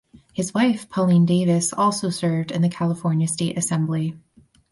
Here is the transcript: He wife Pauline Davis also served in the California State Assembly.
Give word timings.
He 0.33 0.43
wife 0.55 0.89
Pauline 0.89 1.27
Davis 1.27 1.73
also 1.73 2.09
served 2.09 2.49
in 2.49 2.63
the 2.63 2.69
California 2.69 3.27
State 3.27 3.55
Assembly. 3.55 4.17